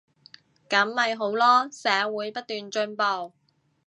[0.67, 3.33] 噉咪好囉，社會不斷進步